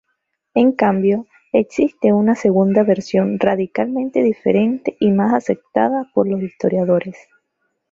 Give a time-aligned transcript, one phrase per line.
[0.55, 7.15] En cambio, existe una segunda versión radicalmente diferente y más aceptada por los historiadores.